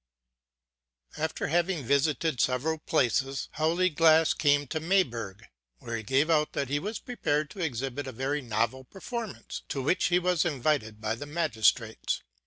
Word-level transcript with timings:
After 1.15 1.49
having 1.49 1.85
visited 1.85 2.41
several 2.41 2.79
places, 2.79 3.49
Howleglass 3.59 4.33
came 4.35 4.65
to 4.69 4.79
Mey 4.79 5.03
burg, 5.03 5.45
where 5.77 5.95
he 5.95 6.01
gave 6.01 6.27
out 6.27 6.53
that 6.53 6.69
he 6.69 6.79
was 6.79 6.97
prepared 6.97 7.51
to 7.51 7.59
exhibit 7.63 8.07
a 8.07 8.11
very 8.11 8.41
novel 8.41 8.83
performance, 8.83 9.61
to 9.69 9.79
which 9.79 10.05
he 10.05 10.17
was 10.17 10.43
invited 10.43 11.01
by 11.01 11.13
the 11.13 11.27
magistrates. 11.27 12.23